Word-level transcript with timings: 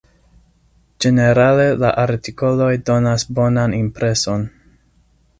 Ĝenerale 1.03 1.67
la 1.83 1.91
artikoloj 2.03 2.71
donas 2.91 3.25
bonan 3.41 3.77
impreson. 3.81 4.49